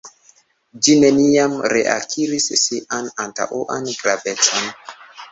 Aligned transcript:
Ĝi 0.85 0.93
neniam 1.01 1.51
reakiris 1.73 2.47
sian 2.61 3.11
antaŭan 3.25 3.85
gravecon. 3.99 4.65